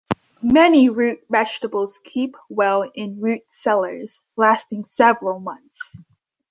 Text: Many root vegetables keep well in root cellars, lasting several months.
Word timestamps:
Many 0.41 0.89
root 0.89 1.19
vegetables 1.29 1.99
keep 2.03 2.35
well 2.49 2.89
in 2.95 3.21
root 3.21 3.41
cellars, 3.49 4.21
lasting 4.35 4.85
several 4.85 5.39
months. 5.39 5.95